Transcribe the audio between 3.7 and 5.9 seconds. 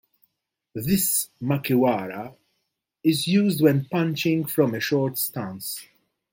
punching from a short stance.